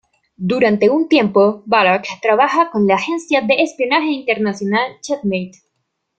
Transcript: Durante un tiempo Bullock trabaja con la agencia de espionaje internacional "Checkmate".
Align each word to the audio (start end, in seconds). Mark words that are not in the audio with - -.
Durante 0.47 0.89
un 0.89 1.07
tiempo 1.07 1.61
Bullock 1.67 2.07
trabaja 2.23 2.71
con 2.71 2.87
la 2.87 2.95
agencia 2.95 3.41
de 3.41 3.61
espionaje 3.61 4.07
internacional 4.09 4.93
"Checkmate". 4.99 5.61